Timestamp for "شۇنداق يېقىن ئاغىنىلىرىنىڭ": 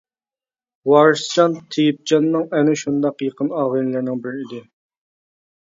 2.85-4.27